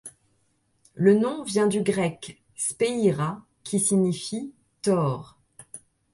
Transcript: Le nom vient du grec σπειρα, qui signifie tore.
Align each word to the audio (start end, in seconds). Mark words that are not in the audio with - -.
Le 0.95 1.13
nom 1.13 1.43
vient 1.43 1.67
du 1.67 1.83
grec 1.83 2.41
σπειρα, 2.55 3.45
qui 3.63 3.79
signifie 3.79 4.51
tore. 4.81 5.37